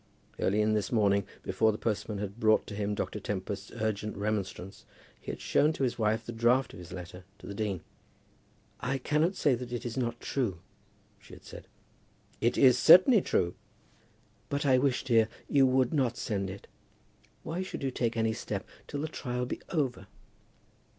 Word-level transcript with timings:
Early 0.39 0.61
in 0.63 0.73
this 0.73 0.91
morning, 0.91 1.27
before 1.43 1.71
the 1.71 1.77
postman 1.77 2.17
had 2.17 2.39
brought 2.39 2.65
to 2.65 2.73
him 2.73 2.95
Dr. 2.95 3.19
Tempest's 3.19 3.69
urgent 3.75 4.17
remonstrance, 4.17 4.83
he 5.21 5.29
had 5.31 5.39
shown 5.39 5.73
to 5.73 5.83
his 5.83 5.99
wife 5.99 6.25
the 6.25 6.31
draught 6.31 6.73
of 6.73 6.79
his 6.79 6.91
letter 6.91 7.23
to 7.37 7.45
the 7.45 7.53
dean. 7.53 7.81
"I 8.79 8.97
cannot 8.97 9.35
say 9.35 9.53
that 9.53 9.71
it 9.71 9.85
is 9.85 9.97
not 9.97 10.19
true," 10.19 10.57
she 11.19 11.35
had 11.35 11.43
said. 11.43 11.67
"It 12.41 12.57
is 12.57 12.79
certainly 12.79 13.21
true." 13.21 13.53
"But 14.49 14.65
I 14.65 14.79
wish, 14.79 15.03
dear, 15.03 15.29
you 15.47 15.67
would 15.67 15.93
not 15.93 16.17
send 16.17 16.49
it. 16.49 16.65
Why 17.43 17.61
should 17.61 17.83
you 17.83 17.91
take 17.91 18.17
any 18.17 18.33
step 18.33 18.67
till 18.87 19.01
the 19.01 19.07
trial 19.07 19.45
be 19.45 19.61
over?" 19.69 20.07